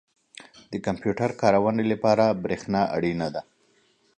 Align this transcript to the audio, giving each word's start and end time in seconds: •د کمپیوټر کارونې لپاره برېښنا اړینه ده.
•د 0.71 0.73
کمپیوټر 0.85 1.29
کارونې 1.41 1.83
لپاره 1.91 2.25
برېښنا 2.43 2.81
اړینه 2.95 3.27
ده. 3.35 3.41